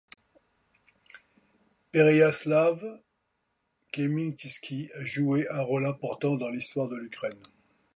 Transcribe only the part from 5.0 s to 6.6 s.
joué un rôle important dans